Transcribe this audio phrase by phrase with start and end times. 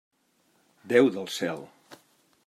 [0.93, 1.61] Déu del cel!